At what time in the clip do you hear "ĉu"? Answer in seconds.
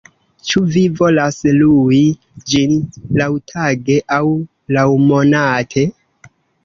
0.51-0.61